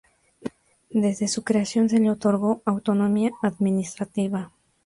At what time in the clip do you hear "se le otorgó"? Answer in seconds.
1.87-2.63